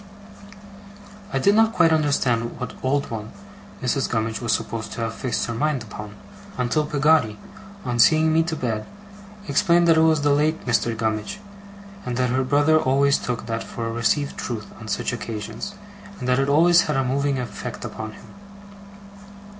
[1.31, 3.31] I did not quite understand what old one
[3.83, 4.09] Mrs.
[4.09, 6.15] Gummidge was supposed to have fixed her mind upon,
[6.57, 7.37] until Peggotty,
[7.85, 8.87] on seeing me to bed,
[9.47, 10.97] explained that it was the late Mr.
[10.97, 11.39] Gummidge;
[12.03, 15.75] and that her brother always took that for a received truth on such occasions,
[16.17, 18.25] and that it always had a moving effect upon him.